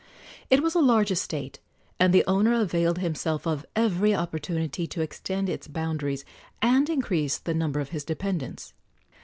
[0.49, 1.59] It was a large estate,
[1.99, 6.25] and the owner availed himself of every opportunity to extend its boundaries
[6.59, 8.73] and increase the number of his dependents.